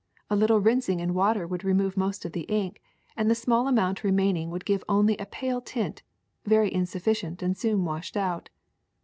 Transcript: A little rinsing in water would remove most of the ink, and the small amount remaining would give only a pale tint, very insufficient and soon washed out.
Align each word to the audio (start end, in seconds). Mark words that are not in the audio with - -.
A 0.31 0.35
little 0.35 0.59
rinsing 0.59 0.99
in 0.99 1.13
water 1.13 1.45
would 1.45 1.63
remove 1.63 1.95
most 1.95 2.25
of 2.25 2.31
the 2.31 2.47
ink, 2.49 2.81
and 3.15 3.29
the 3.29 3.35
small 3.35 3.67
amount 3.67 4.03
remaining 4.03 4.49
would 4.49 4.65
give 4.65 4.83
only 4.89 5.15
a 5.17 5.27
pale 5.27 5.61
tint, 5.61 6.01
very 6.43 6.73
insufficient 6.73 7.43
and 7.43 7.55
soon 7.55 7.85
washed 7.85 8.17
out. 8.17 8.49